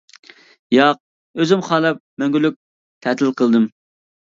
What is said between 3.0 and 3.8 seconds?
تەتىل قىلدىم.